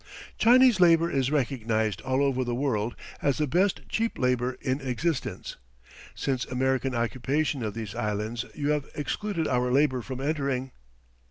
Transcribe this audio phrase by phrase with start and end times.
[0.39, 5.57] "Chinese labour is recognized all over the world as the best cheap labour in existence.
[6.15, 10.71] Since American occupation of these Islands you have excluded our labour from entering.